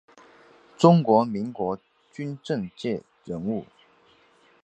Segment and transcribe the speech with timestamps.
[0.79, 1.77] 中华民国
[2.11, 3.67] 军政界人物。